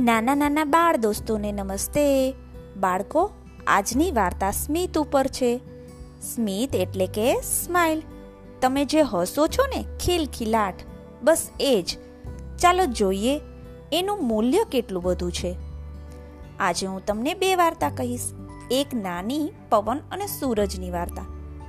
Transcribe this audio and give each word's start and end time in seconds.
નાના 0.00 0.34
નાના 0.34 0.64
બાળ 0.64 0.96
દોસ્તોને 0.96 1.52
નમસ્તે. 1.52 2.34
બાળકો, 2.76 3.30
આજની 3.66 4.12
વાર્તા 4.12 4.50
સ્મિત 4.50 4.98
ઉપર 4.98 5.26
છે. 5.26 5.60
સ્મિત 6.34 6.74
એટલે 6.74 7.06
કે 7.06 7.40
સ્માઇલ 7.40 8.02
તમે 8.60 8.84
જે 8.84 9.00
હસો 9.00 9.46
છો 9.46 9.66
ને, 9.66 9.84
ખિલખિલાટ. 9.98 10.74
બસ 11.22 11.50
એ 11.60 11.84
જ. 11.86 11.98
ચાલો 12.58 12.84
જોઈએ, 12.84 13.40
એનું 13.92 14.24
મૂલ્ય 14.24 14.58
કેટલું 14.72 15.02
બધું 15.02 15.32
છે. 15.32 15.56
આજે 16.60 16.86
હું 16.86 17.06
તમને 17.06 17.34
બે 17.34 17.54
વાર્તા 17.54 17.90
કહીશ. 17.90 18.32
એક 18.70 18.94
નાની 18.94 19.52
પવન 19.70 19.98
અને 19.98 20.26
સૂરજની 20.26 20.90
વાર્તા. 20.90 21.22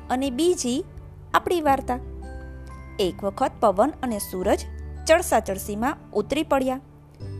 અને 0.09 0.29
બીજી 0.29 0.85
આપણી 1.33 1.61
વાર્તા. 1.61 1.99
એક 2.99 3.23
વખત 3.23 3.51
પવન 3.59 3.93
અને 4.03 4.19
સૂરજ 4.19 4.59
ચડસા 5.07 5.39
ચડસીમાં 5.39 5.97
ઉતરી 6.13 6.43
પડ્યા. 6.43 6.79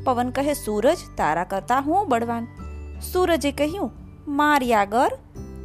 પવન 0.04 0.30
કહે, 0.30 0.54
સૂરજ, 0.54 0.98
તારા 1.18 1.44
કરતા 1.44 1.80
હું 1.80 2.10
બળવાન. 2.10 2.48
સૂરજે 3.14 3.52
કહ્યું, 3.52 3.91
મારી 4.27 4.74
આગળ 4.74 5.18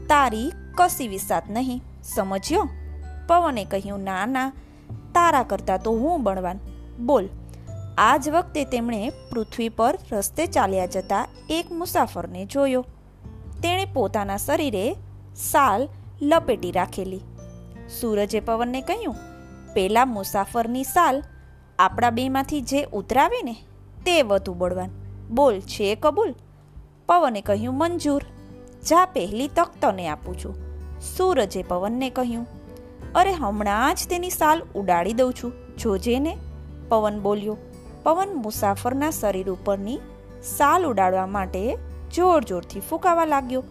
તારી 0.09 0.53
કસી 0.75 1.09
વિસાત 1.09 1.51
નહીં. 1.51 1.83
સમજ્યો? 2.03 2.69
પવને 3.29 3.65
કહ્યું, 3.65 4.01
ના 4.01 4.27
ના, 4.27 4.53
તારા 5.15 5.43
કરતા 5.43 5.77
તો 5.77 5.93
હું 5.93 6.23
બળવાન. 6.23 6.59
બોલ 7.01 7.29
આ 7.99 8.17
જ 8.17 8.29
વખતે 8.29 8.65
તેમણે 8.65 9.13
પૃથ્વી 9.31 9.69
પર 9.69 9.99
રસ્તે 10.13 10.47
ચાલ્યા 10.47 10.87
જતા 10.87 11.29
એક 11.51 11.73
મુસાફરને 11.73 12.45
જોયો. 12.45 12.83
તેણે 13.63 13.85
પોતાના 13.85 14.37
શરીરે 14.37 14.97
સાલ 15.37 15.89
લપેટી 16.23 16.73
રાખેલી. 16.73 17.21
સૂરજે 18.01 18.41
પવનને 18.41 18.81
કહ્યું, 18.81 19.17
પેલા 19.75 20.05
મુસાફરની 20.05 20.85
સાલ 20.85 21.23
આપણા 21.79 22.11
બેમાંથી 22.11 22.61
જે 22.61 22.85
ઉતરાવે 22.85 23.43
ને 23.43 23.57
તે 24.07 24.23
વધુ 24.23 24.55
બળવાન. 24.55 24.91
બોલ, 25.31 25.61
છે 25.61 25.95
કબૂલ? 25.95 26.35
પવને 27.07 27.41
કહ્યું, 27.41 27.75
મંજૂર. 27.75 28.23
જા, 28.83 29.05
પહેલી 29.05 29.49
તક 29.49 29.69
તને 29.81 30.09
આપું 30.09 30.39
છું. 30.39 30.55
સૂરજે 31.01 31.63
પવનને 31.63 32.11
કહ્યું, 32.11 32.47
અરે, 33.15 33.33
હમણાં 33.33 33.95
જ 33.95 34.09
તેની 34.11 34.31
સાલ 34.31 34.63
ઉડાડી 34.75 35.13
દઉં 35.13 35.33
છું. 35.33 35.53
જોજે 35.79 36.19
ને. 36.19 36.39
પવન 36.89 37.21
બોલ્યો, 37.21 37.57
પવન 38.03 38.29
મુસાફરના 38.35 39.11
શરીર 39.11 39.51
ઉપરની 39.51 39.99
સાલ 40.43 40.87
ઉડાડવા 40.87 41.27
માટે 41.27 41.77
જોર 42.15 42.45
જોરથી 42.45 42.81
ફૂંકાવા 42.81 43.25
લાગ્યો. 43.25 43.63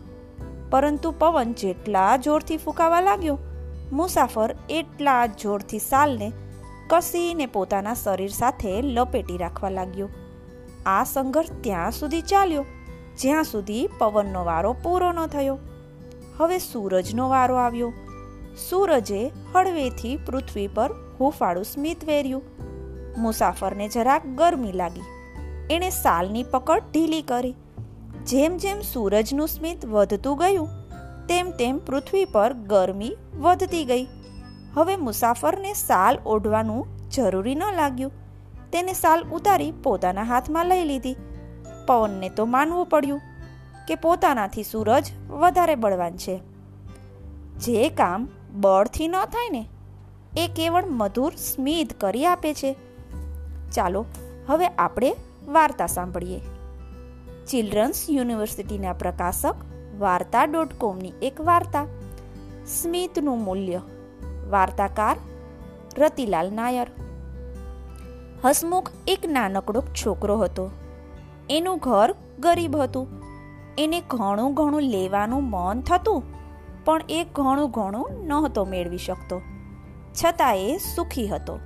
પરંતુ 0.70 1.12
પવન 1.12 1.54
જેટલા 1.54 2.18
જોરથી 2.18 2.58
ફૂંકાવા 2.58 3.02
લાગ્યો, 3.02 3.38
મુસાફર 3.92 4.56
એટલા 4.70 5.26
જોરથી 5.26 5.80
સાલને 5.80 6.32
કસીને 6.90 7.46
પોતાના 7.46 7.94
શરીર 7.94 8.30
સાથે 8.30 8.82
લપેટી 8.82 9.38
રાખવા 9.38 9.70
લાગ્યો. 9.70 10.10
આ 10.86 11.04
સંઘર્ષ 11.04 11.50
ત્યાં 11.62 11.92
સુધી 11.92 12.22
ચાલ્યો, 12.22 12.66
જ્યાં 13.18 13.44
સુધી 13.44 13.90
પવનનો 13.98 14.46
વારો 14.46 14.74
પૂરો 14.84 15.12
ન 15.12 15.26
થયો. 15.26 15.58
હવે 16.38 16.58
સૂરજનો 16.58 17.30
વારો 17.30 17.56
આવ્યો. 17.56 17.94
સૂરજે 18.70 19.32
હળવેથી 19.54 20.20
પૃથ્વી 20.26 20.68
પર 20.68 20.92
હુફાળું 21.20 21.64
સ્મિત 21.64 22.04
વેર્યું. 22.06 22.44
મુસાફરને 23.18 23.88
જરાક 23.88 24.26
ગરમી 24.28 24.72
લાગી. 24.72 25.02
એણે 25.72 25.90
સાલની 25.90 26.44
પકડ 26.44 26.84
ઢીલી 26.94 27.22
કરી. 27.22 27.56
જેમ 28.26 28.58
જેમ 28.58 28.82
સૂરજનું 28.82 29.48
સ્મિત 29.48 29.86
વધતું 29.86 30.38
ગયું, 30.38 30.68
તેમ 31.28 31.52
તેમ 31.52 31.78
પૃથ્વી 31.78 32.26
પર 32.26 32.54
ગરમી 32.54 33.16
વધતી 33.40 33.86
ગઈ. 33.86 34.06
હવે 34.74 34.96
મુસાફરને 34.96 35.74
સાલ 35.74 36.18
ઓઢવાનું 36.26 37.10
જરૂરી 37.10 37.56
ન 37.56 37.64
લાગ્યું. 37.76 38.12
તેને 38.76 38.94
સાલ 38.94 39.24
ઉતારી 39.24 39.72
પોતાના 39.72 40.24
હાથમાં 40.24 40.66
લઈ 40.66 40.84
લીધી. 40.84 41.16
પવનને 41.88 42.30
તો 42.30 42.46
માનવું 42.46 42.86
પડ્યું 42.86 43.22
કે 43.88 43.96
પોતાનાથી 43.96 44.64
સૂરજ 44.64 45.12
વધારે 45.30 45.76
બળવાન 45.76 46.18
છે. 46.18 46.40
જે 47.58 47.90
કામ 47.90 48.30
બળથી 48.54 49.08
ન 49.08 49.26
થાય 49.26 49.50
ને, 49.50 49.66
એ 50.38 50.48
કેવળ 50.48 50.86
મધુર 50.86 51.34
સ્મિત 51.36 51.94
કરી 52.00 52.26
આપે 52.26 52.54
છે. 52.54 52.76
ચાલો, 53.72 54.06
હવે 54.48 54.68
આપણે 54.68 55.16
વાર્તા 55.48 55.86
સાંભળીએ. 55.86 56.40
ચિલ્ડ્રન્સ 57.50 58.10
યુનિવર્સિટીના 58.10 58.94
પ્રકાશક 58.94 59.56
વાર્તા 60.00 60.44
ડોટ 60.44 60.74
કોમની 60.74 61.14
એક 61.22 61.42
વાર્તા, 61.42 61.86
સ્મિતનું 62.68 63.44
મૂલ્ય. 63.44 63.82
વાર્તાકાર 64.50 65.18
રતિલાલ 65.98 66.54
નાયર. 66.54 66.88
હસમુખ 68.46 68.90
એક 69.08 69.26
નાનકડો 69.26 69.82
છોકરો 69.82 70.38
હતો. 70.38 70.72
એનું 71.50 71.78
ઘર 71.78 72.16
ગરીબ 72.40 72.78
હતું. 72.78 73.08
એને 73.78 74.02
ઘણું 74.02 74.54
ઘણું 74.54 74.82
લેવાનું 74.82 75.44
મન 75.44 75.82
થતું, 75.82 76.24
પણ 76.86 77.02
એ 77.10 77.24
ઘણું 77.36 77.72
ઘણું 77.72 78.10
નહોતો 78.28 78.66
મેળવી 78.66 78.98
શકતો. 78.98 79.42
છતાં 80.24 80.56
એ 80.56 80.78
સુખી 80.78 81.28
હતો. 81.28 81.60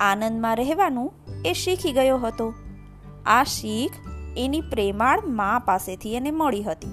આનંદમાં 0.00 0.56
રહેવાનું 0.56 1.12
એ 1.44 1.52
શીખી 1.52 1.92
ગયો 1.92 2.18
હતો. 2.18 2.54
આ 3.26 3.44
શીખ 3.44 3.92
એની 4.36 4.60
પ્રેમાળ 4.60 5.22
મા 5.26 5.58
પાસેથી 5.58 6.14
એને 6.14 6.30
મળી 6.30 6.62
હતી. 6.62 6.90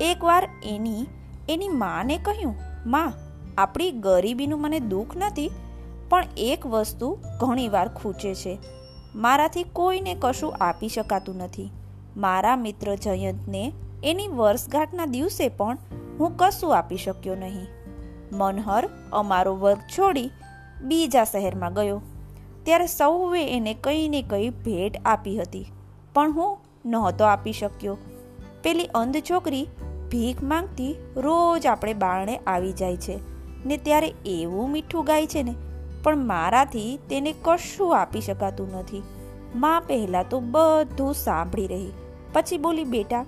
એકવાર 0.00 0.48
એની 0.64 1.06
એની 1.48 1.68
માને 1.68 2.18
કહ્યું, 2.18 2.54
માં, 2.86 3.12
આપણી 3.58 3.90
ગરીબીનું 3.90 4.60
મને 4.60 4.80
દુઃખ 4.80 5.16
નથી 5.16 5.50
પણ 6.08 6.24
એક 6.36 6.66
વસ્તુ 6.66 7.08
ઘણીવાર 7.40 7.88
ખૂચે 7.88 8.34
છે. 8.34 8.58
મારાથી 9.14 9.64
કોઈને 9.72 10.16
કશું 10.20 10.56
આપી 10.60 10.88
શકાતું 10.88 11.36
નથી. 11.36 11.70
મારા 12.16 12.56
મિત્ર 12.56 12.94
જયંતને 12.96 13.72
એની 14.04 14.28
વર્ષગાંઠના 14.28 15.06
દિવસે 15.06 15.48
પણ 15.48 15.78
હું 16.20 16.36
કશું 16.36 16.76
આપી 16.76 16.96
શક્યો 16.96 17.34
નહીં. 17.34 17.68
મનહર 18.32 18.88
અમારો 19.12 19.54
વર્ગ 19.56 19.78
છોડી 19.98 20.30
બીજા 20.82 21.24
શહેરમાં 21.24 21.74
ગયો. 21.74 22.00
ત્યારે 22.62 22.86
સૌએ 22.86 23.42
એને 23.56 23.74
કંઈ 23.74 24.08
ને 24.08 24.22
કંઈ 24.22 24.50
ભેટ 24.50 24.94
આપી 25.04 25.36
હતી, 25.38 25.66
પણ 26.14 26.32
હું 26.32 26.58
નહોતો 26.86 27.24
આપી 27.24 27.52
શક્યો. 27.52 27.96
પેલી 28.62 28.90
અંધ 28.94 29.16
છોકરી 29.30 29.66
ભીખ 30.10 30.42
માંગતી 30.42 30.94
રોજ 31.16 31.66
આપણે 31.66 31.94
બારણે 31.94 32.36
આવી 32.36 32.72
જાય 32.72 32.96
છે 32.96 33.16
ને 33.66 33.76
ત્યારે 33.76 34.08
એવું 34.26 34.70
મીઠું 34.70 35.04
ગાય 35.04 35.26
છે 35.26 35.42
ને 35.42 35.54
પણ 36.04 36.18
મારાથી 36.18 36.98
તેને 37.10 37.34
કશું 37.42 38.00
આપી 38.00 38.20
શકાતું 38.20 38.72
નથી. 38.72 39.02
માં 39.54 39.80
પહેલાં 39.80 40.28
તો 40.28 40.40
બધું 40.40 41.14
સાંભળી 41.14 41.66
રહી. 41.66 41.90
પછી 42.32 42.58
બોલી, 42.58 42.84
બેટા, 42.84 43.22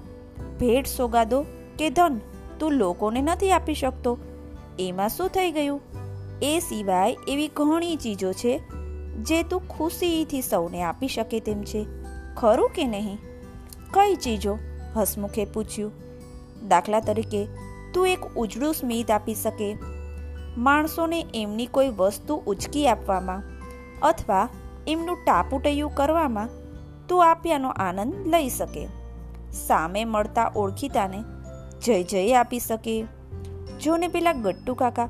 ભેટ 0.60 0.86
સોગાદો 0.86 1.44
કે 1.78 1.90
ધન 1.90 2.20
તું 2.60 2.72
લોકોને 2.72 3.20
નથી 3.20 3.50
આપી 3.50 3.74
શકતો. 3.74 4.18
એમાં 4.78 5.08
શું 5.08 5.28
થઈ 5.28 5.50
ગયું? 5.50 5.80
એ 6.42 6.58
સિવાય 6.58 7.16
એવી 7.28 7.48
ઘણી 7.48 7.96
ચીજો 7.96 8.32
છે 8.32 8.60
જે 9.16 9.42
તું 9.42 9.68
ખુશીથી 9.68 10.42
સૌને 10.42 10.82
આપી 10.82 11.08
શકે 11.08 11.40
તેમ 11.40 11.62
છે. 11.62 11.86
ખરું 12.36 12.70
કે 12.70 12.84
નહીં? 12.84 13.18
કઈ 13.90 14.14
ચીજો? 14.14 14.58
હસમુખે 14.96 15.44
પૂછ્યું. 15.44 15.92
દાખલા 16.68 17.00
તરીકે 17.00 17.46
તું 17.94 18.08
એક 18.08 18.18
ઉજળું 18.36 18.74
સ્મિત 18.74 19.10
આપી 19.10 19.34
શકે. 19.34 19.95
માણસોને 20.58 21.26
એમની 21.34 21.66
કોઈ 21.66 21.88
વસ્તુ 21.88 22.42
ઉચકી 22.46 22.88
આપવામાં 22.88 23.42
અથવા 24.02 24.48
એમનું 24.86 25.16
ટાપુટૈયું 25.26 25.94
કરવામાં 25.94 26.48
તું 27.08 27.30
આપ્યાનો 27.30 27.68
આનંદ 27.68 28.14
લઈ 28.26 28.48
શકે. 28.48 28.88
સામે 29.52 30.04
મળતા 30.04 30.52
ઓળખીતાને 30.56 31.24
જય 31.84 32.02
જય 32.02 32.34
આપી 32.34 32.58
શકે. 32.58 33.06
જો 33.82 33.96
ને 33.96 34.08
પેલા 34.08 34.32
ગટ્ટુ 34.32 34.74
કાકા, 34.74 35.08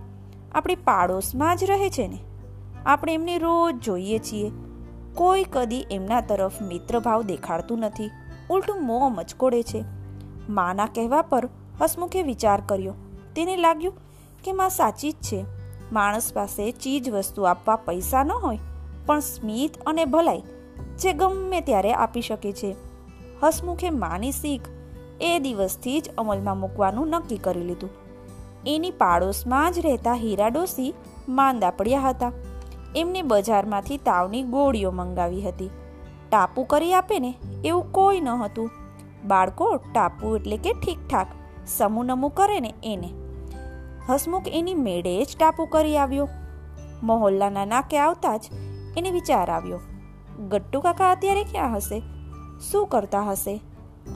આપણી 0.55 0.75
પાડોશમાં 0.75 1.57
જ 1.57 1.65
રહે 1.65 1.91
છે 1.91 2.09
ને? 2.09 2.19
આપણે 2.87 3.15
એમને 3.15 3.39
રોજ 3.39 3.75
જોઈએ 3.75 4.19
છીએ. 4.19 4.53
કોઈ 5.15 5.45
કદી 5.45 5.87
એમના 5.91 6.21
તરફ 6.21 6.63
મિત્રભાવ 6.63 7.23
દેખાડતું 7.23 7.79
નથી. 7.79 8.11
ઉલટું 8.51 8.87
મોં 8.87 9.13
મચકોડે 9.13 9.63
છે. 9.63 9.85
માના 10.49 10.87
કહેવા 10.87 11.23
પર 11.23 11.49
હસમુખે 11.83 12.23
વિચાર 12.23 12.63
કર્યો. 12.67 12.95
તેને 13.37 13.57
લાગ્યું 13.57 14.06
કે 14.47 14.53
માં 14.53 14.71
સાચી 14.71 15.13
જ 15.13 15.15
છે. 15.15 15.45
માણસ 15.93 16.33
પાસે 16.33 16.71
ચીજ 16.71 17.11
વસ્તુ 17.11 17.43
આપવા 17.43 17.77
પૈસા 17.77 18.23
ન 18.23 18.33
હોય, 18.33 18.59
પણ 19.07 19.21
સ્મિત 19.21 19.79
અને 19.87 20.05
ભલાઈ, 20.05 20.43
જે 20.99 21.13
ગમે 21.13 21.61
ત્યારે 21.61 21.93
આપી 21.93 22.21
શકે 22.21 22.53
છે. 22.53 22.77
હસમુખે 23.43 23.91
માની 23.91 24.33
શીખ, 24.33 24.61
એ 25.21 25.39
દિવસથી 25.39 26.01
જ 26.01 26.11
અમલમાં 26.19 26.61
મૂકવાનું 26.61 27.09
નક્કી 27.09 27.37
કરી 27.37 27.61
લીધું. 27.61 27.91
એની 28.67 28.91
પાડોશમાં 28.91 29.73
જ 29.73 29.79
રહેતા 29.79 30.15
હીરા 30.15 30.49
ડોસી 30.49 30.95
માંદા 31.29 31.71
પડ્યા 31.71 32.01
હતા. 32.01 32.33
એમને 32.97 33.23
બજારમાંથી 33.23 33.99
તાવની 33.99 34.43
ગોળીઓ 34.43 34.91
મંગાવી 34.91 35.43
હતી. 35.43 35.71
ટાપુ 36.31 36.65
કરી 36.65 36.95
આપે 36.95 37.19
ને 37.19 37.35
એવું 37.65 37.93
કોઈ 37.93 38.21
ન 38.21 38.29
હતું. 38.29 38.71
બાળકો 39.25 39.77
ટાપુ 39.77 40.37
એટલે 40.37 40.57
કે 40.57 40.73
ઠીકઠાક, 40.73 41.27
સમૂહ 41.67 42.05
નમું 42.05 42.31
કરે 42.31 42.61
ને 42.61 42.75
એને. 42.85 43.26
હસમુખ 44.11 44.49
એની 44.49 44.75
મેળે 44.75 45.25
જ 45.25 45.37
ટાપુ 45.39 45.67
કરી 45.67 45.97
આવ્યો. 45.97 46.29
મહોલ્લાના 47.03 47.65
નાકે 47.65 47.99
આવતા 47.99 48.37
જ 48.37 48.41
એને 48.97 49.11
વિચાર 49.11 49.51
આવ્યો, 49.51 49.81
ગટ્ટુ 50.49 50.81
કાકા 50.81 51.11
અત્યારે 51.11 51.45
ક્યાં 51.45 51.77
હશે? 51.77 52.03
શું 52.71 52.87
કરતા 52.87 53.23
હશે? 53.23 53.61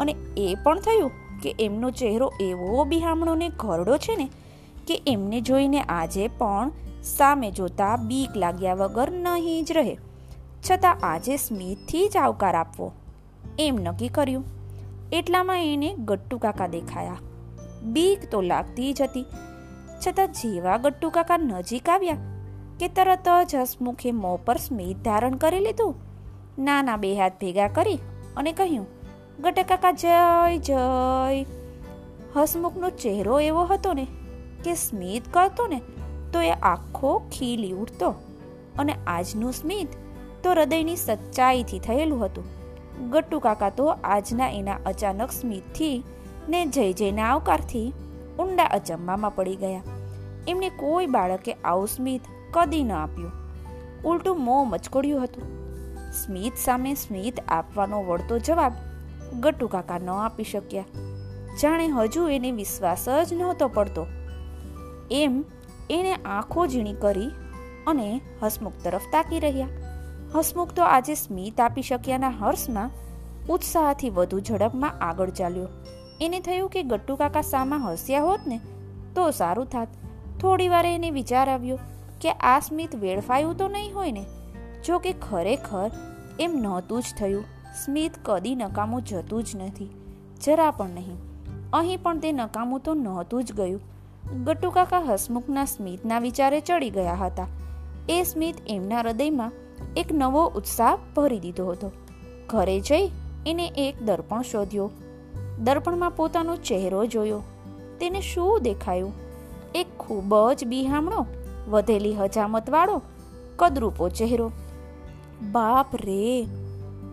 અને 0.01 0.17
એ 0.37 0.57
પણ 0.63 0.81
થયું 0.81 1.11
કે 1.43 1.55
એમનો 1.61 1.91
ચહેરો 1.91 2.33
એવો 2.41 2.85
બિહામણો 2.85 3.35
ને 3.35 3.49
ઘરડો 3.49 3.97
છે 3.97 4.17
ને 4.17 4.31
કે 4.87 5.03
એમને 5.07 5.41
જોઈને 5.41 5.81
આજે 5.81 6.29
પણ 6.29 6.71
સામે 7.03 7.51
જોતા 7.51 7.97
બીક 7.97 8.37
લાગ્યા 8.37 8.75
વગર 8.75 9.11
નહીં 9.11 9.65
જ 9.65 9.73
રહે. 9.73 9.99
છતાં 10.71 10.97
આજે 11.03 11.37
સ્મિતથી 11.37 12.09
જ 12.09 12.17
આવકાર 12.17 12.55
આપવો. 12.55 12.93
એમ 13.59 13.75
નક્કી 13.75 14.09
કર્યું. 14.09 14.45
એટલામાં 15.13 15.65
એને 15.65 15.95
ગટ્ટુ 15.95 16.39
કાકા 16.39 16.67
દેખાયા. 16.67 17.17
બીક 17.83 18.31
તો 18.31 18.41
લાગતી 18.41 18.93
જ 18.93 19.03
હતી 19.03 19.25
છતાં 20.07 20.33
જેવા 20.33 20.77
ગટ્ટુ 20.77 21.11
કાકા 21.11 21.37
નજીક 21.37 21.89
આવ્યા 21.89 22.17
કે 22.81 22.89
તરત 22.89 23.29
જ 23.49 23.55
હસમુખે 23.55 24.13
મોં 24.13 24.45
પર 24.45 24.57
સ્મિત 24.57 25.03
ધારણ 25.05 25.37
કરી 25.37 25.61
લીધું. 25.61 25.95
નાના 26.59 26.97
બે 26.97 27.17
હાથ 27.17 27.33
ભેગા 27.41 27.69
કરી 27.69 27.99
અને 28.37 28.53
કહ્યું 28.53 28.87
ગટે 29.43 29.63
કાકા, 29.63 29.93
જય 29.93 30.59
જય. 30.59 31.47
હસમુખનો 32.37 32.91
ચહેરો 32.91 33.41
એવો 33.41 33.65
હતો 33.65 33.93
ને 33.93 34.07
કે 34.65 34.75
સ્મિત 34.75 35.23
કરતો 35.31 35.67
ને 35.67 35.81
તો 36.33 36.41
એ 36.41 36.51
આખો 36.51 37.19
ખીલી 37.19 37.73
ઉઠતો 37.73 38.11
અને 38.79 38.95
આજનું 39.07 39.53
સ્મિત 39.53 39.89
તો 40.43 40.51
હૃદયની 40.51 40.97
સચ્ચાઈથી 40.97 41.79
થયેલું 41.79 42.25
હતું. 42.25 42.45
ગટ્ટુ 43.11 43.39
કાકા 43.39 43.71
તો 43.71 43.87
આજના 43.87 44.49
એના 44.49 44.79
અચાનક 44.87 45.31
સ્મિતથી 45.31 46.05
ને 46.49 46.67
જય 46.67 46.93
જયના 46.93 47.25
આવકારથી 47.25 47.93
ઊંડા 48.41 48.65
અચંબામાં 48.65 49.35
પડી 49.35 49.57
ગયા. 49.57 49.83
એમને 50.49 50.69
કોઈ 50.69 51.07
બાળકે 51.07 51.53
આવું 51.53 51.89
સ્મિત 51.89 52.21
કદી 52.51 52.83
ન 52.83 52.93
આપ્યું. 52.93 53.33
ઉલટું 54.05 54.41
મોં 54.41 54.69
મચકોડ્યું 54.69 55.25
હતું. 55.25 55.61
સ્મિત 56.13 56.53
સામે 56.57 56.95
સ્મિત 56.95 57.41
આપવાનો 57.49 58.05
વળતો 58.05 58.39
જવાબ 58.39 58.73
ગટુ 59.41 59.69
કાકા 59.69 59.99
ન 59.99 60.11
આપી 60.11 60.45
શક્યા. 60.45 60.85
જાણે 61.63 61.89
હજુ 61.89 62.29
એને 62.29 62.53
વિશ્વાસ 62.53 63.09
જ 63.09 63.35
નહોતો 63.35 63.69
પડતો. 63.69 64.07
એમ 65.11 65.45
એણે 65.91 66.15
આંખો 66.15 66.67
ઝીણી 66.67 66.93
કરી 66.93 67.31
અને 67.87 68.21
હસમુખ 68.43 68.73
તરફ 68.85 69.03
તાકી 69.13 69.41
રહ્યા. 69.41 69.69
હસમુખ 70.35 70.73
તો 70.73 70.83
આજે 70.83 71.15
સ્મિત 71.15 71.61
આપી 71.61 71.83
શક્યાના 71.83 72.29
હર્ષમાં 72.29 72.91
ઉત્સાહથી 73.49 74.11
વધુ 74.11 74.41
ઝડપમાં 74.41 74.99
આગળ 75.01 75.31
ચાલ્યો. 75.31 75.69
એને 76.21 76.41
થયું 76.41 76.71
કે 76.71 76.83
ગટ્ટુ 76.83 77.17
કાકા 77.17 77.43
સામા 77.43 77.77
હસ્યા 77.77 78.23
હોત 78.23 78.41
ને, 78.47 78.61
તો 79.15 79.31
સારું 79.31 79.67
થાત. 79.67 79.89
થોડી 80.41 80.69
વાર 80.69 80.87
એને 80.87 81.11
વિચાર 81.11 81.51
આવ્યો 81.51 81.79
કે 82.21 82.33
આ 82.33 82.61
સ્મિત 82.61 82.95
વેડફાયું 82.95 83.57
તો 83.57 83.69
નહીં 83.69 83.95
હોય 83.95 84.13
ને, 84.13 84.25
જો 84.87 84.99
કે 84.99 85.13
ખરેખર 85.13 85.91
એમ 86.41 86.53
નહોતું 86.57 87.03
જ 87.03 87.15
થયું. 87.19 87.45
સ્મિત 87.85 88.13
કદી 88.25 88.55
નકામું 88.55 89.03
જતું 89.03 89.45
જ 89.45 89.57
નથી, 89.57 89.91
જરા 90.45 90.71
પણ 90.71 90.91
નહીં. 90.91 91.17
અહીં 91.73 92.03
પણ 92.03 92.19
તે 92.19 92.33
નકામું 92.33 92.81
તો 92.81 92.95
નહોતું 92.95 93.45
જ 93.45 93.53
ગયું. 93.53 93.81
ગટ્ટુ 94.45 94.71
હસમુખના 95.13 95.65
સ્મિતના 95.65 96.19
વિચારે 96.19 96.61
ચડી 96.61 96.91
ગયા 96.91 97.15
હતા. 97.15 97.47
એ 98.09 98.23
સ્મિત 98.23 98.57
એમના 98.69 99.01
હૃદયમાં 99.01 99.53
એક 99.97 100.07
નવો 100.13 100.47
ઉત્સાહ 100.47 100.99
ભરી 101.17 101.41
દીધો 101.41 101.67
હતો. 101.67 101.91
ઘરે 102.47 102.81
જઈ 102.81 103.07
એને 103.47 103.67
એક 103.77 104.03
દર્પણ 104.03 104.43
શોધ્યો. 104.43 104.91
દર્પણમાં 105.61 106.11
પોતાનો 106.11 106.57
ચહેરો 106.57 107.07
જોયો. 107.07 107.43
તેને 108.01 108.21
શું 108.21 108.61
દેખાયું? 108.63 109.13
એક 109.75 109.87
ખૂબ 109.99 110.53
જ 110.53 110.65
બિહામણો, 110.65 111.27
વધેલી 111.69 112.15
હજામતવાળો, 112.15 113.03
કદરૂપો 113.57 114.09
ચહેરો. 114.09 114.51
બાપ 115.53 115.97
રે, 115.97 116.47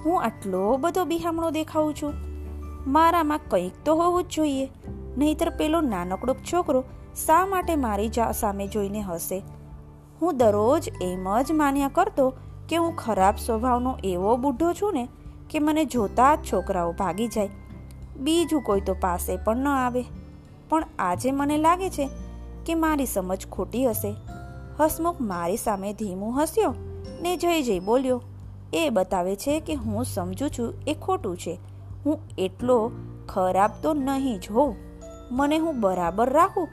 હું 0.05 0.21
આટલો 0.21 0.77
બધો 0.77 1.05
બિહામણો 1.05 1.49
દેખાઉં 1.49 1.93
છું. 1.93 2.13
મારામાં 2.87 3.39
કંઈક 3.49 3.71
તો 3.85 3.95
હોવું 3.95 4.23
જ 4.23 4.27
જોઈએ. 4.29 4.69
નહીતર 5.17 5.49
પેલો 5.49 5.81
નાનકડો 5.81 6.35
છોકરો 6.53 6.83
શા 7.25 7.45
માટે 7.45 7.75
મારી 7.75 8.07
જા 8.07 8.31
સામે 8.31 8.67
જોઈને 8.67 9.01
હશે 9.01 9.43
હું 10.21 10.37
દરરોજ 10.37 10.89
એમ 11.01 11.41
જ 11.41 11.51
માન્યા 11.51 11.87
કરતો 11.87 12.33
કે 12.69 12.75
હું 12.75 12.95
ખરાબ 12.95 13.35
સ્વભાવનો 13.35 13.97
એવો 14.03 14.37
બુઢો 14.37 14.73
છું 14.73 14.93
ને 14.93 15.07
કે 15.49 15.59
મને 15.59 15.85
જોતા 15.85 16.35
જ 16.35 16.39
છોકરાઓ 16.53 16.91
ભાગી 16.91 17.27
જાય. 17.27 17.49
બીજું 18.17 18.61
કોઈ 18.61 18.81
તો 18.81 18.93
પાસે 18.93 19.37
પણ 19.37 19.57
ન 19.57 19.67
આવે. 19.67 20.03
પણ 20.69 20.83
આજે 20.99 21.31
મને 21.31 21.57
લાગે 21.57 21.89
છે 21.89 22.09
કે 22.65 22.75
મારી 22.75 23.05
સમજ 23.05 23.47
ખોટી 23.51 23.85
હશે. 23.85 24.15
હસમુખ 24.79 25.21
મારી 25.21 25.57
સામે 25.57 25.93
ધીમું 25.93 26.43
હસ્યો 26.43 26.75
ને 27.21 27.37
જઈ 27.37 27.63
જઈ 27.63 27.79
બોલ્યો. 27.79 28.21
એ 28.73 28.89
બતાવે 28.89 29.35
છે 29.35 29.59
કે 29.59 29.73
હું 29.73 30.05
સમજુ 30.05 30.49
છું 30.49 30.73
એ 30.87 30.93
ખોટું 30.93 31.37
છે. 31.37 31.59
હું 32.05 32.19
એટલો 32.37 32.91
ખરાબ 33.29 33.71
તો 33.81 33.93
નહીં 33.93 34.39
જ 34.39 34.51
હોઉં. 34.51 34.75
મને 35.31 35.57
હું 35.57 35.79
બરાબર 35.79 36.29
રાખું 36.29 36.67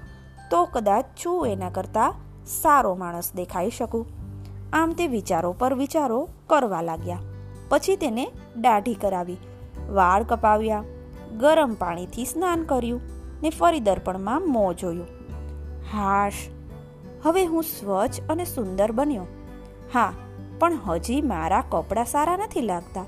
તો 0.50 0.64
કદાચ 0.64 1.04
છું 1.24 1.46
એના 1.46 1.70
કરતાં 1.70 2.14
સારો 2.46 2.94
માણસ 2.94 3.34
દેખાઈ 3.34 3.70
શકું. 3.70 4.06
આમ 4.72 4.90
તે 4.90 5.06
વિચારો 5.06 5.52
પર 5.52 5.74
વિચારો 5.74 6.28
કરવા 6.46 6.82
લાગ્યા. 6.82 7.18
પછી 7.68 7.96
તેને 7.96 8.30
દાઢી 8.56 8.94
કરાવી. 8.94 9.36
વાળ 9.88 10.22
કપાવ્યા. 10.22 10.84
ગરમ 11.38 11.74
પાણીથી 11.74 12.24
સ્નાન 12.24 12.62
કર્યું 12.62 13.00
ને 13.42 13.50
ફરી 13.50 13.80
દર્પણમાં 13.80 14.48
મોં 14.48 14.76
જોયું. 14.76 15.06
હાશ, 15.92 16.32
હવે 17.22 17.44
હું 17.44 17.62
સ્વચ્છ 17.62 18.20
અને 18.30 18.44
સુંદર 18.44 18.92
બન્યો. 18.92 19.26
હા, 19.94 20.12
પણ 20.58 20.74
હજી 20.74 21.20
મારા 21.20 21.64
કપડાં 21.70 22.04
સારા 22.04 22.36
નથી 22.36 22.60
લાગતા. 22.60 23.04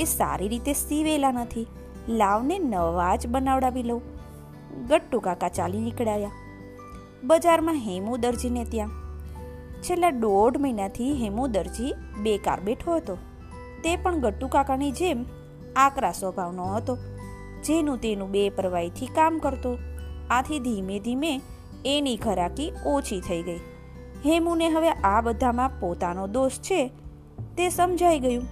એ 0.00 0.04
સારી 0.04 0.48
રીતે 0.48 0.72
સીવેલા 0.72 1.32
નથી. 1.32 1.66
લાવને 2.08 2.58
નવા 2.58 3.16
જ 3.16 3.26
બનાવડાવી 3.26 3.82
લઉં. 3.82 4.02
ગટ્ટુ 4.88 5.20
કાકા 5.20 5.48
ચાલી 5.48 5.80
નીકળ્યા. 5.80 6.30
બજારમાં 7.24 7.74
હેમુ 7.74 8.16
દરજીને 8.16 8.64
ત્યાં. 8.64 8.88
છેલ્લા 9.82 10.10
દોઢ 10.10 10.58
મહિનાથી 10.58 11.12
હેમુ 11.12 11.46
દરજી 11.46 11.94
બેકાર 12.22 12.60
બેઠો 12.60 12.96
હતો. 12.96 13.16
તે 13.84 13.96
પણ 13.96 14.20
ગટ્ટુ 14.20 14.48
કાકાની 14.48 14.90
જેમ 14.90 15.24
આકરા 15.76 16.12
સ્વભાવનો 16.12 16.64
હતો. 16.64 16.98
જેનું 17.64 17.98
તેનું 17.98 18.30
બે 18.30 18.50
પરવાઈથી 18.50 19.06
કામ 19.06 19.38
કરતો. 19.38 19.78
આથી 20.30 20.58
ધીમે 20.58 21.00
ધીમે 21.00 21.40
એની 21.84 22.16
ખરાકી 22.16 22.72
ઓછી 22.86 23.20
થઈ 23.20 23.42
ગઈ. 23.42 23.58
હેમુને 24.26 24.68
હવે 24.68 24.90
આ 24.90 25.20
બધામાં 25.20 25.70
પોતાનો 25.80 26.26
દોષ 26.26 26.52
છે. 26.52 26.90
તે 27.56 27.68
સમજાઈ 27.68 28.18
ગયું. 28.18 28.44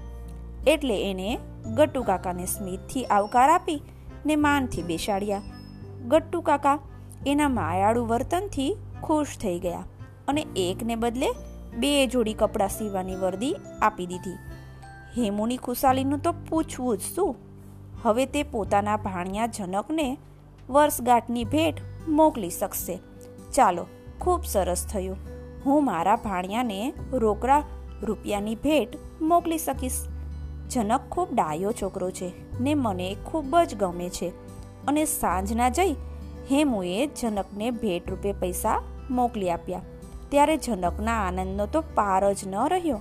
એટલે 0.66 1.10
એને 1.10 1.38
ગટ્ટુ 1.74 2.02
કાકાને 2.02 2.46
સ્મિતથી 2.46 3.05
આવકાર 3.05 3.50
આપી 3.50 3.82
ને 4.26 4.36
માનથી 4.36 4.82
બેસાડ્યા. 4.82 5.43
ગટ્ટુ 6.08 6.40
કાકા 6.40 6.79
એના 7.26 7.48
માયાળુ 7.48 8.06
વર્તનથી 8.06 8.76
ખુશ 9.02 9.38
થઈ 9.43 9.58
ગયા 9.58 9.84
અને 10.29 10.46
એકને 10.56 10.94
બદલે 10.94 11.32
બે 11.79 12.06
જોડી 12.06 12.34
કપડાં 12.34 12.69
સીવવાની 12.69 13.17
વર્દી 13.17 13.56
આપી 13.82 14.06
દીધી. 14.06 14.34
હેમુની 15.19 15.56
ખુશાલીનું 15.56 16.19
તો 16.19 16.32
પૂછવું 16.32 16.98
જ 16.98 17.00
શું? 17.00 17.49
હવે 18.02 18.26
તે 18.26 18.42
પોતાના 18.42 18.96
ભાણિયા 18.96 19.46
જનકને 19.46 20.19
વર્ષગાંઠની 20.70 21.44
ભેટ 21.44 21.74
મોકલી 22.08 22.50
શકશે. 22.50 22.98
ચાલો, 23.54 23.86
ખૂબ 24.20 24.44
સરસ 24.44 24.86
થયું. 24.86 25.16
હું 25.66 25.84
મારા 25.84 26.16
ભાણિયાને 26.16 26.92
રોકડા 27.12 27.62
રૂપિયાની 28.02 28.54
ભેટ 28.54 28.88
મોકલી 29.22 29.58
શકીશ. 29.58 30.06
જનક 30.70 31.00
ખૂબ 31.10 31.28
ડાયો 31.32 31.72
છોકરો 31.72 32.10
છે 32.10 32.32
ને 32.60 32.74
મને 32.74 33.16
ખૂબ 33.24 33.56
જ 33.56 33.74
ગમે 33.74 34.08
છે. 34.08 34.28
અને 34.86 35.04
સાંજના 35.04 35.69
જઈ 35.69 35.92
હેમુએ 36.50 37.06
જનકને 37.06 37.70
ભેટ 37.70 38.10
રૂપે 38.10 38.32
પૈસા 38.32 38.82
મોકલી 39.10 39.50
આપ્યા. 39.50 39.82
ત્યારે 40.28 40.56
જનકના 40.56 41.12
આનંદનો 41.12 41.66
તો 41.66 41.80
પાર 41.80 42.32
જ 42.32 42.36
ન 42.46 42.54
રહ્યો. 42.69 43.00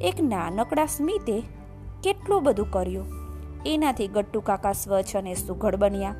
એક 0.00 0.14
નાનકડા 0.20 0.86
સ્મિતે 0.86 1.42
કેટલું 2.02 2.42
બધું 2.42 2.70
કર્યું. 2.70 3.17
એનાથી 3.74 4.08
ગટ્ટુ 4.08 4.40
કાકા 4.40 4.72
સ્વચ્છ 4.72 5.16
અને 5.16 5.34
સુઘડ 5.34 5.76
બન્યા. 5.76 6.14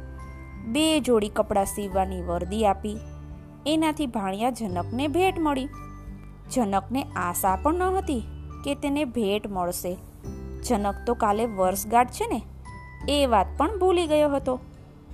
બે 0.67 1.01
જોડી 1.01 1.29
કપડાં 1.29 1.65
સીવવાની 1.65 2.23
વર્દી 2.23 2.67
આપી. 2.67 2.99
એનાથી 3.67 4.07
ભાણિયા 4.07 4.51
જનકને 4.51 5.09
ભેટ 5.09 5.39
મળી. 5.39 5.69
જનકને 6.53 7.03
આશા 7.03 7.59
પણ 7.63 7.75
ન 7.75 7.83
હતી 7.83 8.23
કે 8.65 8.75
તેને 8.75 9.05
ભેટ 9.05 9.47
મળશે. 9.47 9.97
જનક 10.69 10.95
તો 11.07 11.15
કાલે 11.15 11.47
વર્ષગાંઠ 11.47 12.11
છે 12.11 12.27
ને? 12.27 12.43
એ 13.09 13.27
વાત 13.27 13.47
પણ 13.57 13.79
ભૂલી 13.79 14.07
ગયો 14.07 14.31
હતો, 14.31 14.61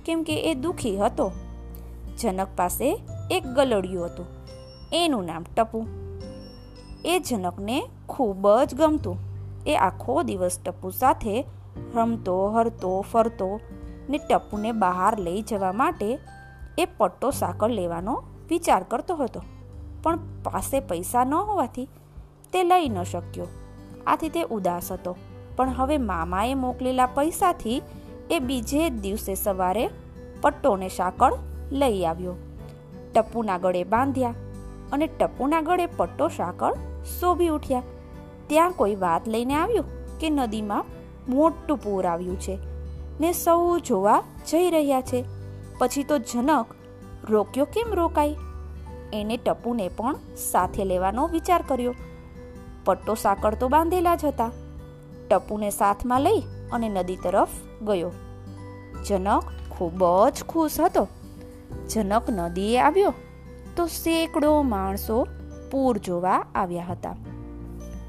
કેમ 0.05 0.23
કે 0.23 0.51
એ 0.51 0.53
દુખી 0.53 0.97
હતો. 0.97 1.31
જનક 2.19 2.47
પાસે 2.55 3.01
એક 3.31 3.43
ગલડિયું 3.45 4.05
હતું. 4.05 4.25
એનું 4.93 5.25
નામ 5.25 5.45
ટપુ. 5.57 5.87
એ 7.05 7.19
જનકને 7.19 7.89
ખૂબ 8.09 8.47
જ 8.63 8.75
ગમતું. 8.75 9.17
એ 9.67 9.75
આખો 9.75 10.23
દિવસ 10.23 10.59
ટપુ 10.59 10.89
સાથે 10.89 11.45
રમતો, 11.95 12.47
હરતો, 12.47 13.05
ફરતો 13.11 13.59
ને 14.09 14.17
ટપુને 14.17 14.71
બહાર 14.71 15.19
લઈ 15.19 15.41
જવા 15.41 15.71
માટે 15.71 16.19
એ 16.77 16.87
પટ્ટો 16.97 17.31
સાકળ 17.31 17.69
લેવાનો 17.69 18.23
વિચાર 18.49 18.83
કરતો 18.83 19.15
હતો. 19.15 19.41
પણ 20.03 20.17
પાસે 20.17 20.79
પૈસા 20.79 21.23
ન 21.23 21.33
હોવાથી 21.33 21.89
તે 22.53 22.63
લઈ 22.63 22.89
ન 22.89 23.03
શક્યો. 23.03 23.47
આથી 24.07 24.29
તે 24.29 24.41
ઉદાસ 24.41 24.91
હતો. 24.91 25.15
પણ 25.55 25.69
હવે 25.69 25.97
મામાએ 25.97 26.53
મોકલેલા 26.53 27.05
પૈસાથી 27.05 27.81
એ 28.31 28.39
બીજે 28.39 28.89
દિવસે 28.89 29.35
સવારે 29.35 29.89
પટ્ટોને 30.41 30.89
સાકળ 30.89 31.33
લઈ 31.71 32.03
આવ્યો. 32.03 32.33
ટપ્પુના 33.13 33.57
ગળે 33.57 33.83
બાંધ્યા 33.83 34.33
અને 34.91 35.07
ટપ્પુના 35.07 35.61
ગળે 35.61 35.85
પટ્ટો 35.85 36.27
સાકળ 36.27 36.73
શોભી 37.19 37.47
ઉઠ્યા. 37.47 37.83
ત્યાં 38.47 38.71
કોઈ 38.71 38.95
વાત 38.95 39.27
લઈને 39.27 39.53
આવ્યું 39.53 39.85
કે 40.19 40.29
નદીમાં 40.29 40.85
મોટું 41.29 41.77
પૂર 41.77 42.05
આવ્યું 42.05 42.39
છે. 42.39 42.59
ને 43.19 43.33
સૌ 43.33 43.79
જોવા 43.79 44.23
જઈ 44.51 44.69
રહ્યા 44.69 45.01
છે. 45.01 45.25
પછી 45.77 46.03
તો 46.03 46.17
જનક 46.17 46.65
રોક્યો 47.29 47.65
કેમ 47.65 47.93
રોકાય 47.93 48.35
એને 49.13 49.37
ટપુને 49.37 49.87
પણ 49.87 50.15
સાથે 50.51 50.83
લેવાનો 50.83 51.27
વિચાર 51.27 51.63
કર્યો. 51.67 51.95
પટ્ટો 52.85 53.15
સાકળ 53.15 53.55
તો 53.55 53.67
બાંધેલા 53.67 54.15
જ 54.15 54.25
હતા. 54.25 54.51
ટપુને 55.29 55.69
સાથમાં 55.69 56.21
લઈ 56.21 56.43
અને 56.71 56.89
નદી 56.89 57.15
તરફ 57.15 57.47
ગયો. 57.83 58.11
જનક 59.07 59.43
ખૂબ 59.69 60.29
જ 60.29 60.43
ખુશ 60.49 60.79
હતો. 60.79 61.07
જનક 61.89 62.29
નદીએ 62.29 62.79
આવ્યો 62.79 63.13
તો 63.75 63.85
સેંકડો 63.85 64.61
માણસો 64.61 65.27
પૂર 65.71 65.97
જોવા 65.97 66.45
આવ્યા 66.55 66.85
હતા. 66.85 67.15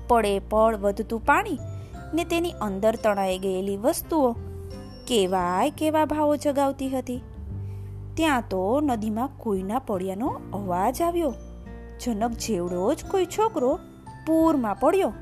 પડે 0.09 0.39
પળ 0.39 0.77
વધતું 0.77 1.21
પાણી 1.21 1.59
ને 2.17 2.25
તેની 2.25 2.53
અંદર 2.53 2.97
તણાઈ 2.97 3.39
ગયેલી 3.39 3.77
વસ્તુઓ 3.77 4.33
કેવાય 5.07 5.71
કેવા 5.71 6.05
ભાવો 6.05 6.37
જગાવતી 6.37 6.89
હતી. 6.89 7.21
ત્યાં 8.15 8.43
તો 8.51 8.81
નદીમાં 8.81 9.29
કોઈના 9.39 9.79
પડ્યાનો 9.79 10.41
અવાજ 10.53 11.03
આવ્યો. 11.03 11.35
જનક 12.05 12.31
જેવડો 12.31 12.95
જ 12.95 13.05
કોઈ 13.05 13.27
છોકરો 13.27 13.79
પૂરમાં 14.27 14.81
પડ્યો. 14.81 15.13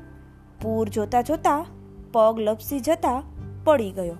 પૂર 0.61 0.89
જોતા 0.89 1.21
જોતા 1.21 1.65
પગ 2.11 2.39
લપસી 2.39 2.79
જતા 2.79 3.23
પડી 3.63 3.91
ગયો. 3.91 4.15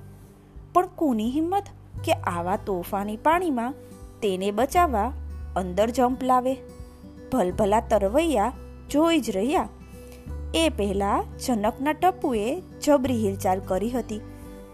પણ 0.74 0.88
કોની 0.88 1.32
હિંમત 1.32 1.64
કે 2.04 2.12
આવા 2.12 2.56
તોફાની 2.56 3.18
પાણીમાં 3.18 3.74
તેને 4.22 4.52
બચાવવા 4.52 5.12
અંદર 5.56 5.90
જંપ 5.90 6.24
લાવે? 6.24 6.54
ભલભલા 7.34 7.80
તરવૈયા 7.80 8.54
જોઈ 8.92 9.20
જ 9.20 9.32
રહ્યા. 9.32 9.70
એ 10.56 10.70
પહેલાં 10.70 11.38
જનકના 11.38 11.92
ટપુએ 11.92 12.64
જબરી 12.86 13.28
હિલચાલ 13.28 13.60
કરી 13.60 13.90
હતી. 13.90 14.22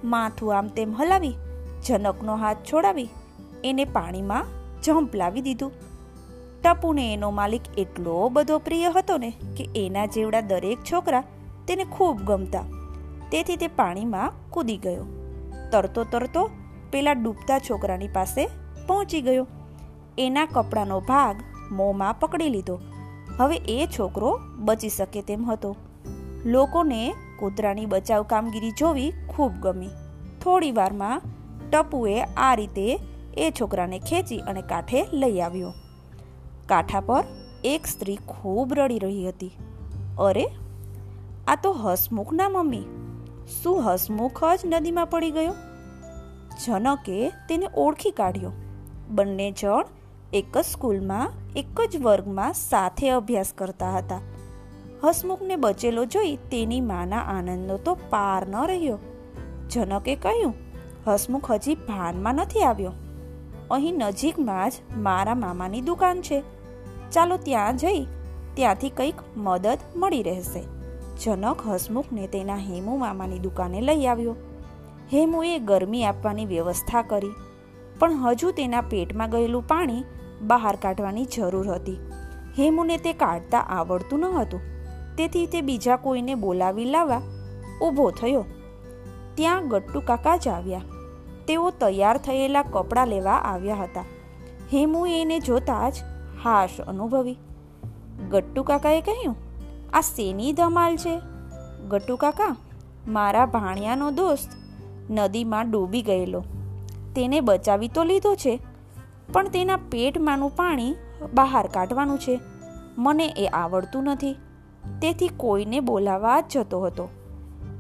માથું 0.03 0.57
આમ 0.57 0.67
તેમ 0.67 0.93
હલાવી, 0.93 1.33
જનકનો 1.88 2.35
હાથ 2.35 2.57
છોડાવી, 2.57 3.09
એને 3.63 3.85
પાણીમાં 3.85 4.45
જંપ 4.81 5.15
લાવી 5.15 5.41
દીધું. 5.41 5.71
ટપુને 6.61 7.13
એનો 7.13 7.31
માલિક 7.31 7.61
એટલો 7.77 8.29
બધો 8.29 8.57
પ્રિય 8.57 8.89
હતો 8.95 9.17
ને 9.17 9.33
કે 9.57 9.69
એના 9.75 10.05
જેવડા 10.05 10.41
દરેક 10.41 10.77
છોકરા 10.91 11.23
તેને 11.67 11.83
ખૂબ 11.83 12.21
ગમતા. 12.21 12.63
તેથી 13.31 13.55
તે 13.55 13.67
પાણીમાં 13.67 14.33
કૂદી 14.50 14.77
ગયો. 14.77 15.05
તરતો 15.71 16.03
તરતો 16.03 16.50
પેલા 16.91 17.11
ડૂબતા 17.11 17.59
છોકરાની 17.59 18.07
પાસે 18.07 18.50
પહોંચી 18.88 19.21
ગયો. 19.21 19.47
એના 20.17 20.45
કપડાનો 20.45 21.00
ભાગ 21.00 21.35
મોંમાં 21.71 22.19
પકડી 22.19 22.50
લીધો. 22.50 22.79
હવે 23.38 23.55
એ 23.55 23.88
છોકરો 24.00 24.39
બચી 24.57 24.89
શકે 24.89 25.21
તેમ 25.21 25.51
હતો. 25.51 25.75
લોકોને 26.45 27.13
કૂતરાની 27.39 27.85
બચાવ 27.85 28.23
કામગીરી 28.23 28.71
જોવી 28.71 29.13
ખૂબ 29.29 29.51
ગમી. 29.51 29.89
થોડી 30.43 30.71
વારમાં 30.71 31.21
ટપુએ 31.71 32.21
આ 32.21 32.55
રીતે 32.55 33.00
એ 33.38 33.53
છોકરાને 33.61 34.00
ખેંચી 34.00 34.38
અને 34.38 34.61
કાંઠે 34.61 35.07
લઈ 35.13 35.39
આવ્યો. 35.39 35.73
કાંઠા 36.65 37.00
પર 37.00 37.23
એક 37.63 37.88
સ્ત્રી 37.88 38.15
ખૂબ 38.15 38.73
રડી 38.73 39.00
રહી 39.00 39.27
હતી. 39.27 39.51
અરે, 40.19 40.45
આ 41.47 41.55
તો 41.55 41.71
હસમુખના 41.71 42.50
મમ્મી. 42.50 42.83
શું 43.63 43.93
હસમુખ 43.93 44.43
જ 44.43 44.59
નદીમાં 44.65 45.07
પડી 45.07 45.31
ગયો? 45.31 45.53
જનકે 46.65 47.29
તેને 47.29 47.67
ઓળખી 47.75 48.11
કાઢ્યો. 48.11 48.51
બંને 49.09 49.51
જણ 49.51 49.85
એક 50.33 50.57
જ 50.57 50.61
સ્કૂલમાં, 50.61 51.31
એક 51.55 51.79
જ 51.91 51.97
વર્ગમાં 52.01 52.53
સાથે 52.53 53.09
અભ્યાસ 53.09 53.53
કરતા 53.57 53.97
હતા. 53.97 54.19
હસમુખને 55.03 55.55
બચેલો 55.55 56.05
જોઈ 56.05 56.35
તેની 56.35 56.81
માના 56.81 57.19
આનંદનો 57.19 57.77
તો 57.77 57.95
પાર 58.09 58.47
ન 58.47 58.55
રહ્યો. 58.67 58.97
જનકે 59.69 60.15
કહ્યું, 60.15 60.53
હસમુખ 61.07 61.51
હજી 61.51 61.75
ભાનમાં 61.75 62.35
નથી 62.35 62.63
આવ્યો. 62.63 62.93
અહીં 63.71 63.97
નજીકમાં 63.97 64.69
જ 64.69 64.73
મારા 64.97 65.35
મામાની 65.35 65.81
દુકાન 65.81 66.21
છે. 66.21 66.43
ચાલો 67.11 67.38
ત્યાં 67.38 67.77
જઈ, 67.77 68.05
ત્યાંથી 68.53 68.89
કંઈક 68.89 69.15
મદદ 69.38 69.77
મળી 69.95 70.23
રહેશે. 70.23 70.63
જનક 71.23 71.67
હસમુખને 71.67 72.27
તેના 72.27 72.55
હેમુ 72.55 72.97
મામાની 72.97 73.39
દુકાને 73.39 73.81
લઈ 73.81 74.05
આવ્યો. 74.05 74.35
હેમુએ 75.13 75.59
ગરમી 75.59 76.03
આપવાની 76.03 76.45
વ્યવસ્થા 76.45 77.01
કરી, 77.01 77.35
પણ 78.00 78.13
હજુ 78.13 78.51
તેના 78.51 78.81
પેટમાં 78.81 79.29
ગયેલું 79.29 79.67
પાણી 79.67 80.03
બહાર 80.41 80.75
કાઢવાની 80.75 81.25
જરૂર 81.25 81.67
હતી. 81.69 81.98
હેમુને 82.60 82.98
તે 82.98 83.13
કાઢતા 83.13 83.60
આવડતું 83.60 84.19
ન 84.19 84.25
હતું. 84.25 84.62
તેથી 85.17 85.45
તે 85.48 85.62
બીજા 85.62 85.95
કોઈને 85.95 86.36
બોલાવી 86.36 86.86
લાવવા 86.86 87.21
ઊભો 87.81 88.12
થયો. 88.12 88.45
ત્યાં 89.36 89.67
ગટ્ટુ 89.67 90.01
કાકા 90.01 90.38
જ 90.38 90.48
આવ્યા. 90.48 90.81
તેઓ 91.48 91.69
તૈયાર 91.69 92.17
થયેલા 92.17 92.63
કપડાં 92.63 93.07
લેવા 93.07 93.33
આવ્યા 93.33 93.75
હતા. 93.75 94.05
હેમુ 94.74 95.05
એને 95.05 95.39
જોતા 95.39 95.89
જ 95.89 95.93
હાશ 96.43 96.81
અનુભવી. 96.81 97.38
ગટ્ટુ 98.29 98.63
કાકાએ 98.63 99.01
કહ્યું, 99.01 99.36
આ 99.93 100.01
શેની 100.01 100.53
ધમાલ 100.53 100.98
છે? 100.98 101.19
ગટ્ટુ 101.88 102.15
કાકા, 102.15 102.55
મારા 103.07 103.45
ભાણિયાનો 103.45 104.12
દોસ્ત 104.12 104.50
નદીમાં 105.10 105.71
ડૂબી 105.71 106.01
ગયેલો. 106.01 106.43
તેને 107.15 107.41
બચાવી 107.41 107.88
તો 107.88 108.03
લીધો 108.03 108.36
છે? 108.36 108.60
પણ 109.33 109.50
તેના 109.50 109.77
પેટમાંનું 109.77 110.55
પાણી 110.55 110.95
બહાર 111.33 111.67
કાઢવાનું 111.67 112.19
છે. 112.19 112.39
મને 112.97 113.25
એ 113.25 113.47
આવડતું 113.47 114.03
નથી. 114.03 114.33
તેથી 115.01 115.27
કોઈને 115.27 115.79
બોલાવવા 115.79 116.41
જ 116.41 116.43
જતો 116.51 116.81
હતો. 116.81 117.09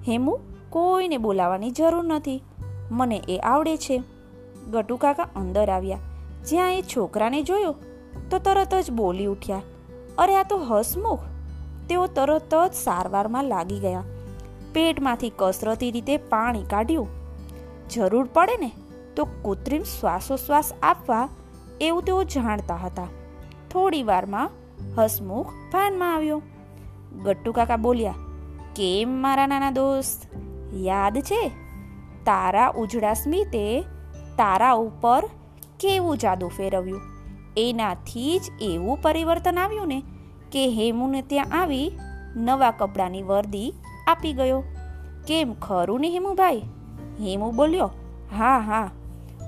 હેમુ, 0.07 0.39
કોઈને 0.69 1.17
બોલાવવાની 1.17 1.71
જરૂર 1.71 2.03
નથી. 2.03 2.43
મને 2.91 3.21
એ 3.29 3.37
આવડે 3.37 3.77
છે. 3.77 4.03
ગટુ 4.71 4.97
કાકા 4.97 5.23
અંદર 5.23 5.69
આવ્યા. 5.69 5.97
જ્યાં 6.45 6.73
એ 6.73 6.81
છોકરાને 6.81 7.43
જોયો, 7.43 7.75
તો 8.29 8.39
તરત 8.39 8.75
જ 8.75 8.91
બોલી 8.91 9.25
ઉઠ્યા. 9.25 9.61
અરે, 10.17 10.35
આ 10.35 10.43
તો 10.43 10.57
હસમુખ. 10.57 11.19
તેઓ 11.89 12.07
તરત 12.07 12.55
જ 12.55 12.73
સારવારમાં 12.73 13.45
લાગી 13.45 13.79
ગયા. 13.79 14.03
પેટમાંથી 14.73 15.31
કસરતી 15.37 15.91
રીતે 15.91 16.17
પાણી 16.17 16.63
કાઢ્યું. 16.63 17.07
જરૂર 17.89 18.29
પડે 18.33 18.57
ને, 18.57 18.71
તો 19.15 19.25
કૃત્રિમ 19.25 19.83
શ્વાસોશ્વાસ 19.83 20.73
આપવા 20.83 21.29
એવું 21.81 22.03
તેઓ 22.03 22.23
જાણતા 22.23 22.75
હતા. 22.75 23.07
થોડી 23.71 24.03
વારમાં 24.03 24.49
હસમુખ 24.97 25.51
ભાનમાં 25.73 26.15
આવ્યો. 26.15 26.41
ગટ્ટુ 27.23 27.51
કાકા 27.51 27.77
બોલ્યા, 27.77 28.15
કેમ 28.75 29.09
મારા 29.21 29.47
નાના 29.47 29.71
દોસ્ત? 29.71 30.19
યાદ 30.73 31.17
છે? 31.19 31.41
તારા 32.25 32.67
ઉજળા 32.77 33.13
સ્મિતે 33.13 33.63
તારા 34.37 34.71
ઉપર 34.79 35.23
કેવું 35.79 36.17
જાદુ 36.17 36.47
ફેરવ્યું? 36.47 37.01
એનાથી 37.57 38.39
જ 38.39 38.51
એવું 38.61 39.01
પરિવર્તન 39.01 39.59
આવ્યું 39.59 39.87
ને 39.87 39.99
કે 40.51 40.67
હેમુને 40.69 41.21
ત્યાં 41.21 41.61
આવી 41.61 41.91
નવા 42.35 42.71
કપડાની 42.71 43.23
વર્દી 43.23 43.73
આપી 44.07 44.33
ગયો. 44.33 44.63
કેમ 45.27 45.53
ખરું 45.53 46.01
ને 46.01 46.09
હેમુભાઈ? 46.09 46.61
હેમુ 47.19 47.51
બોલ્યો, 47.51 47.89
હા 48.37 48.57
હા 48.59 48.89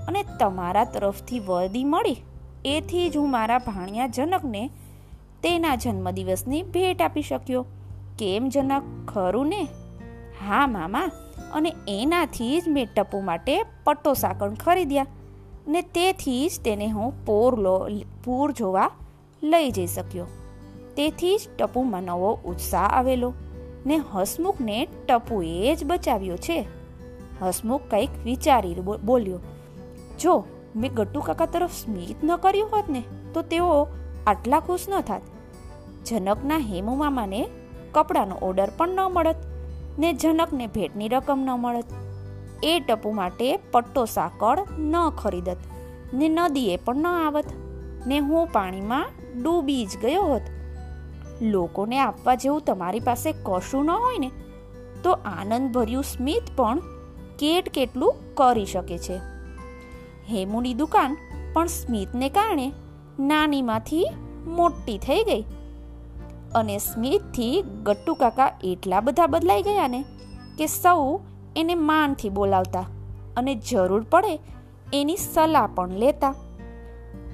અને 0.08 0.26
તમારા 0.40 0.84
તરફથી 0.84 1.40
વર્દી 1.40 1.84
મળી. 1.84 2.18
એથી 2.66 3.10
જ 3.10 3.18
હું 3.18 3.32
મારા 3.32 3.58
ભાણિયા 3.58 4.08
જનકને 4.08 4.70
તેના 5.44 5.76
જન્મદિવસની 5.76 6.62
ભેટ 6.62 7.02
આપી 7.02 7.22
શક્યો. 7.22 7.66
કેમ 8.20 8.50
જનક? 8.50 8.84
ખરું 9.08 9.48
ને? 9.48 9.68
હા, 10.48 10.68
મામા. 10.68 11.12
અને 11.54 11.74
એનાથી 11.88 12.62
જ 12.62 12.64
મેં 12.68 12.88
ટપુ 12.96 13.20
માટે 13.20 13.64
પટ્ટો 13.84 14.14
સાકણ 14.14 14.54
ખરીદ્યા 14.54 15.06
ને 15.68 15.82
તેથી 15.82 16.50
જ 16.50 16.62
તેને 16.66 16.88
હું 16.88 17.26
પોર 17.26 17.60
લો, 17.60 17.90
પૂર 18.24 18.52
જોવા 18.52 18.92
લઈ 19.44 19.72
જઈ 19.72 19.88
શક્યો. 19.88 20.28
તેથી 20.98 21.38
જ 21.38 21.42
ટપુમાં 21.58 22.04
નવો 22.04 22.40
ઉત્સાહ 22.46 22.88
આવેલો 22.88 23.34
ને 23.86 24.02
હસમુખને 24.14 24.88
ટપુએ 25.08 25.76
જ 25.76 25.86
બચાવ્યો 25.86 26.38
છે. 26.38 26.66
હસમુખ 27.42 27.82
કંઈક 27.90 28.10
વિચારી 28.24 28.76
બોલ્યો. 29.06 29.40
જો, 30.20 30.46
મેં 30.76 30.94
ગટ્ટુ 30.94 31.22
કાકા 31.22 31.46
તરફ 31.46 31.72
સ્મિત 31.72 32.24
ન 32.24 32.36
કર્યું 32.36 32.70
હોત 32.70 32.90
ને, 32.90 33.04
તો 33.34 33.42
તેઓ 33.42 33.88
આટલા 34.28 34.60
ખુશ 34.60 34.86
ન 34.90 35.02
થાત. 35.02 35.22
જનકના 36.06 36.58
હેમુ 36.58 36.96
મામાને 36.96 37.50
કપડાનો 37.92 38.36
ઓર્ડર 38.36 38.70
પણ 38.78 38.90
ન 38.90 39.00
મળત 39.00 39.36
ને 40.00 40.14
જનકને 40.14 40.68
ભેટની 40.68 41.08
રકમ 41.08 41.40
ન 41.46 41.50
મળત. 41.52 41.86
એ 42.64 42.80
ટપુ 42.80 43.12
માટે 43.12 43.58
પટ્ટો 43.58 44.06
સાકળ 44.06 44.58
ન 44.80 45.10
ખરીદત 45.10 45.58
ને 46.14 46.30
નદીએ 46.30 46.78
પણ 46.78 46.96
ન 46.96 47.08
આવત 47.08 47.46
ને 48.08 48.20
હું 48.20 48.48
પાણીમાં 48.48 49.06
ડૂબી 49.44 49.86
જ 49.86 49.98
ગયો 50.02 50.22
હોત. 50.22 50.42
લોકોને 51.42 52.00
આપવા 52.00 52.36
જેવું 52.36 52.62
તમારી 52.62 53.00
પાસે 53.00 53.32
કશું 53.32 53.86
ન 53.86 53.90
હોય 53.90 54.18
ને, 54.18 54.32
તો 55.04 55.12
આનંદભર્યું 55.12 56.04
સ્મિત 56.04 56.44
પણ 56.56 56.80
કેટ 57.40 57.70
કેટલું 57.70 58.16
કરી 58.34 58.66
શકે 58.66 58.98
છે. 58.98 59.33
હેમુની 60.30 60.74
દુકાન, 60.74 61.18
પણ 61.54 61.68
સ્મિતને 61.68 62.30
કારણે 62.30 62.72
નાનીમાંથી 63.20 64.06
મોટી 64.46 64.98
થઈ 64.98 65.24
ગઈ. 65.24 65.42
અને 66.56 66.78
સ્મિતથી 66.78 67.64
ગટ્ટુ 67.84 68.14
કાકા 68.14 68.52
એટલા 68.64 69.00
બધા 69.00 69.28
બદલાઈ 69.28 69.62
ગયા 69.62 69.88
ને 69.88 70.04
કે 70.58 70.68
સૌ 70.68 71.20
એને 71.56 71.76
માનથી 71.76 72.30
બોલાવતા 72.30 72.86
અને 73.38 73.56
જરૂર 73.56 74.04
પડે 74.04 74.40
એની 74.94 75.18
સલાહ 75.18 75.68
પણ 75.76 75.90
લેતા. 75.90 76.36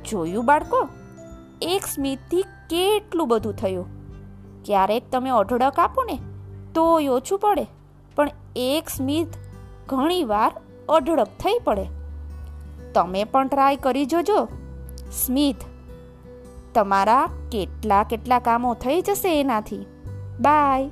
જોયું 0.10 0.46
બાળકો, 0.46 0.88
એક 1.62 1.86
સ્મિતથી 1.86 2.41
કેટલું 2.69 3.27
બધું 3.27 3.53
થયું. 3.53 3.86
ક્યારેક 4.65 5.12
તમે 5.12 5.29
અઢળક 5.29 5.79
આપો 5.79 6.03
ને 6.03 6.17
તોય 6.75 7.08
ઓછું 7.08 7.39
પડે, 7.39 7.65
પણ 8.15 8.29
એક 8.55 8.89
સ્મિત 8.89 9.27
ઘણીવાર 9.88 10.51
અઢળક 10.89 11.27
થઈ 11.27 11.60
પડે. 11.63 11.98
તમે 12.93 13.24
પણ 13.24 13.48
ટ્રાય 13.48 13.75
કરી 13.75 14.05
જોજો. 14.05 14.48
સ્મિથ 15.12 15.55
તમારા 16.74 17.29
કેટલા 17.51 18.03
કેટલા 18.03 18.39
કામો 18.39 18.74
થઈ 18.74 19.01
જશે 19.01 19.39
એનાથી. 19.39 19.86
બાય 20.39 20.89